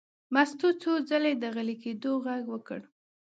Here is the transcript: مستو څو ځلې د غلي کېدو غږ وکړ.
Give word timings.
مستو 0.33 0.67
څو 0.81 0.91
ځلې 1.09 1.33
د 1.37 1.43
غلي 1.55 1.75
کېدو 1.83 2.11
غږ 2.25 2.43
وکړ. 2.53 2.79